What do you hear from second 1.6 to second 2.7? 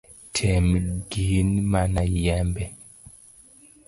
mana yembe.